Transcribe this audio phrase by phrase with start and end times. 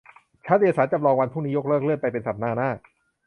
[0.45, 2.69] ชั้นเรียนศาลจำลองวันพรุ่งนี้ยกเลิก เลื่อนไปเป็นสัปดาห์หน้า